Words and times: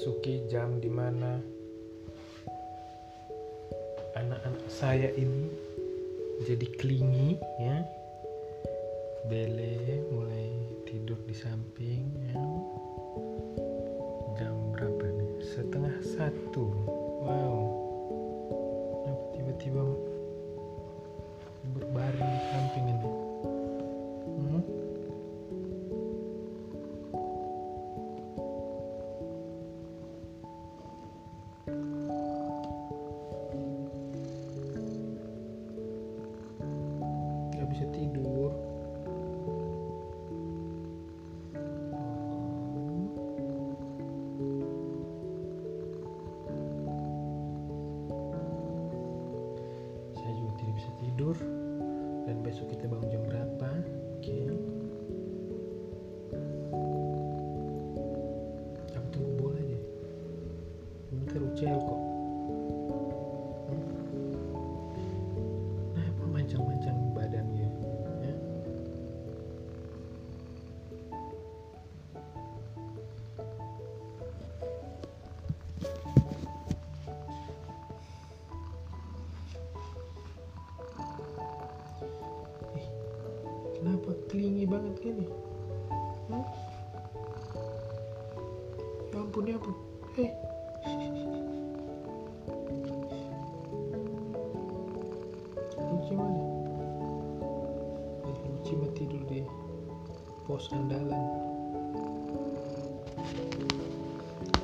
memasuki 0.00 0.48
jam 0.48 0.80
di 0.80 0.88
mana 0.88 1.44
anak-anak 4.16 4.64
saya 4.72 5.12
ini 5.12 5.44
jadi 6.48 6.64
klingi 6.80 7.36
ya. 7.60 7.84
Bele 9.28 10.00
mulai 10.08 10.56
tidur 10.88 11.20
di 11.28 11.36
samping 11.36 12.16
ya. 12.32 12.40
Jam 14.40 14.72
berapa 14.72 15.04
nih? 15.04 15.44
Setengah 15.44 15.96
satu. 16.00 16.64
Wow 17.20 17.59
besok 52.38 52.70
kita 52.70 52.86
bangun 52.86 53.10
jam 53.10 53.22
berapa 53.26 53.70
oke 54.18 54.38
aku 58.94 59.08
tunggu 59.10 59.32
bola 59.38 59.58
aja 59.58 59.80
ini 61.10 61.24
kan 61.26 61.42
UCL 61.50 61.80
kok 61.82 62.00
Hmm? 63.70 63.82
Kenapa 65.94 66.24
mancang-mancang 66.26 66.98
badan 67.14 67.46
dia? 67.54 67.70
Ya? 68.26 68.34
Kenapa 84.40 84.56
klingi 84.56 84.64
banget 84.64 84.94
gini? 85.04 85.26
Hmm? 86.32 86.44
Ya 89.12 89.18
ampun, 89.20 89.44
ya 89.44 89.56
ampun. 89.60 89.76
Eh. 90.16 90.32
Mana? 96.10 96.42
Eh, 98.24 98.88
tidur 98.96 99.22
di 99.28 99.44
pos 100.48 100.72
andalan. 100.72 101.24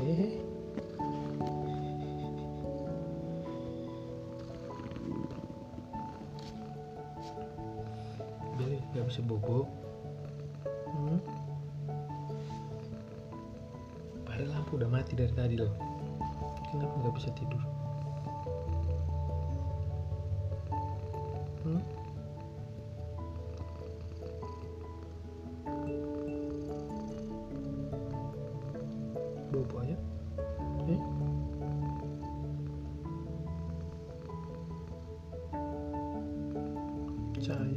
Eh. 0.00 0.45
Beli 8.96 9.04
gak 9.04 9.12
bisa 9.12 9.28
bobo. 9.28 9.68
Hmm? 10.88 11.20
Padahal 14.24 14.48
lampu 14.56 14.80
udah 14.80 14.88
mati 14.88 15.12
dari 15.12 15.28
tadi 15.36 15.60
loh. 15.60 15.68
Kenapa 16.72 17.04
gak 17.04 17.16
bisa 17.20 17.28
tidur? 17.36 17.60
Hmm? 21.60 21.84
Bobo 29.52 29.76
aja. 29.84 29.96
Eh? 30.88 31.00
Sayang, 37.44 37.76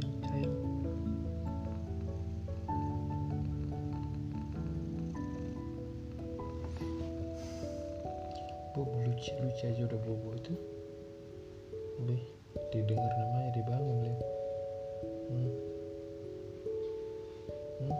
sayang. 9.20 9.36
Bobo 9.36 9.44
lucu, 9.44 9.60
lucu 9.60 9.62
aja 9.68 9.82
udah 9.84 10.00
bobo 10.00 10.30
itu. 10.36 10.54
Udah, 12.00 12.20
didengar 12.72 13.12
namanya 13.20 13.50
dibangun 13.52 13.96
lihat. 14.04 14.20
Hmm. 15.28 15.52
Hmm. 17.80 17.96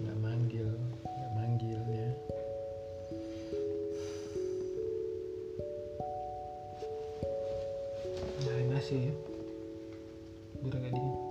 Nggak 0.00 0.18
manggil, 0.24 0.68
nggak 1.04 1.30
manggil 1.36 1.80
ya. 1.92 2.10
Nyalain 8.44 8.76
AC 8.76 8.88
ya. 8.96 9.14
Biar 10.64 10.74
agak 10.80 10.92
dingin. 10.96 11.23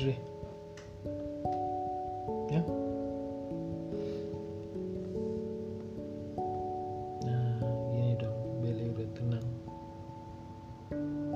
Tidur 0.00 0.16
ya. 2.48 2.62
Nah, 7.28 7.60
gini 7.92 8.16
dong. 8.16 8.38
Bele 8.64 8.96
udah 8.96 9.08
tenang. 9.12 9.48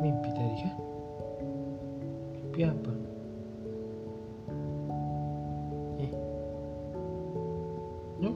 Mimpi 0.00 0.32
tadi 0.32 0.56
kan? 0.64 0.74
Mimpi 2.32 2.60
apa? 2.64 2.92
Eh. 6.00 6.12
No? 8.16 8.32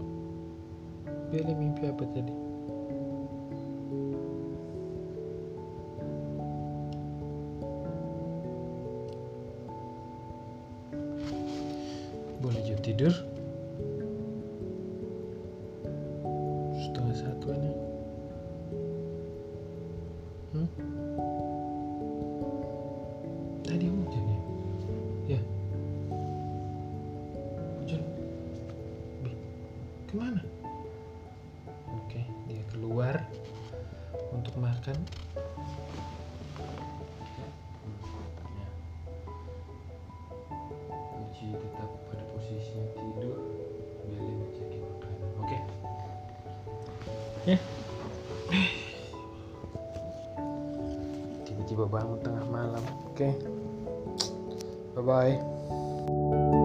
Bele 1.32 1.52
mimpi 1.56 1.88
apa 1.88 2.04
tadi? 2.04 2.47
Boleh 12.38 12.62
jam 12.62 12.78
tidur? 12.78 13.10
Setengah 16.78 17.14
satu 17.18 17.46
ini. 17.50 17.72
Hmm? 20.54 20.68
Tadi 23.66 23.86
hujan 23.90 24.24
ya? 24.24 24.38
Ya. 25.34 25.40
Hujan. 27.82 28.02
Ke 30.06 30.14
mana? 30.14 30.40
Oke, 31.90 32.22
dia 32.46 32.62
keluar 32.70 33.18
untuk 34.30 34.54
makan. 34.62 34.96
Uji 41.18 41.54
tetap 41.54 41.90
pada 42.08 42.24
posisinya 42.34 42.86
tidur. 42.96 43.38
Beli 44.08 44.32
ngecekin 44.42 44.82
makanan. 44.82 45.30
Oke. 45.42 45.58
Ya. 47.46 47.56
Tiba-tiba 51.46 51.84
bangun 51.88 52.18
tengah 52.24 52.44
malam. 52.48 52.84
Oke. 53.12 53.32
Bye 54.98 55.04
bye. 55.04 56.57